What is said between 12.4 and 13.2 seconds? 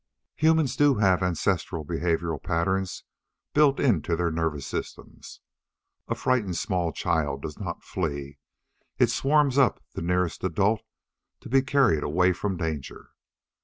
danger.